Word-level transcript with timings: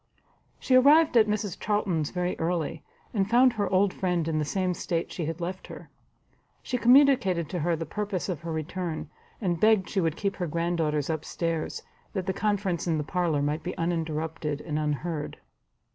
She 0.59 0.73
arrived 0.73 1.15
at 1.15 1.27
Mrs 1.27 1.59
Charlton's 1.59 2.09
very 2.09 2.35
early, 2.39 2.83
and 3.13 3.29
found 3.29 3.53
her 3.53 3.71
old 3.71 3.93
friend 3.93 4.27
in 4.27 4.39
the 4.39 4.45
same 4.45 4.73
state 4.73 5.11
she 5.11 5.25
had 5.27 5.39
left 5.39 5.67
her. 5.67 5.91
She 6.63 6.79
communicated 6.79 7.47
to 7.49 7.59
her 7.59 7.75
the 7.75 7.85
purpose 7.85 8.27
of 8.27 8.41
her 8.41 8.51
return, 8.51 9.11
and 9.39 9.59
begged 9.59 9.89
she 9.89 10.01
would 10.01 10.15
keep 10.15 10.37
her 10.37 10.47
granddaughters 10.47 11.11
up 11.11 11.23
stairs, 11.23 11.83
that 12.13 12.25
the 12.25 12.33
conference 12.33 12.87
in 12.87 12.97
the 12.97 13.03
parlour 13.03 13.43
might 13.43 13.61
be 13.61 13.77
uninterrupted 13.77 14.59
and 14.61 14.79
unheard. 14.79 15.37